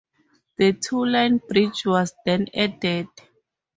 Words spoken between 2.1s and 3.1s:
then added.